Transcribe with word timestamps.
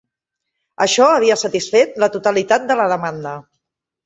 Això 0.85 1.09
havia 1.17 1.35
satisfet 1.41 2.01
la 2.05 2.09
totalitat 2.17 2.67
de 2.73 2.79
la 2.81 2.89
demanda. 2.97 3.37